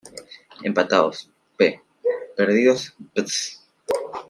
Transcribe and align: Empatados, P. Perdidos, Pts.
Empatados, 0.63 1.29
P. 1.57 1.79
Perdidos, 2.35 2.91
Pts. 3.13 3.61